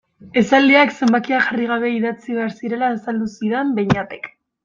[0.41, 4.27] Esaldiak zenbakia jarri gabe idatzi behar zirela azaldu zidan Beñatek.